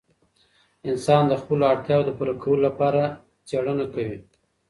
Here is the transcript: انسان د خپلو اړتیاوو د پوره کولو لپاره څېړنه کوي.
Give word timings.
انسان 0.89 1.23
د 1.27 1.33
خپلو 1.41 1.63
اړتیاوو 1.71 2.07
د 2.07 2.11
پوره 2.17 2.33
کولو 2.43 2.61
لپاره 2.67 3.01
څېړنه 3.47 3.85
کوي. 3.93 4.17